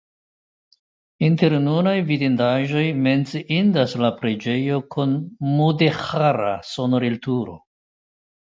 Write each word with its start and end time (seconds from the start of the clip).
Inter 1.27 1.53
nunaj 1.65 1.93
vidindaĵoj 2.07 2.85
menciindas 3.09 3.95
la 4.05 4.11
preĝejo 4.23 4.81
kun 4.97 5.15
mudeĥara 5.53 6.51
sonorilturo. 6.75 7.63